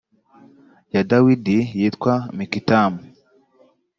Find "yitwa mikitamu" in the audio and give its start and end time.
1.79-2.99